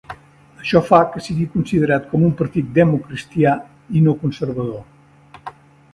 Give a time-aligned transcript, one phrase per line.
[0.61, 3.55] Això fa que sigui considerat com un partit democratacristià
[4.01, 5.53] i no conservador.